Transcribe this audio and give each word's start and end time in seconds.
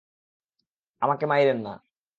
আমাকে 1.01 1.25
মাইরেন 1.25 1.59
না! 1.61 1.73